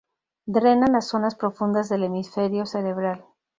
[0.47, 3.23] Drenan las zonas profundas del hemisferio cerebral.